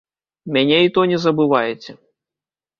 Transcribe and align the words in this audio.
Мяне 0.57 0.79
і 0.87 0.95
то 0.95 1.05
не 1.13 1.21
забываеце. 1.27 1.91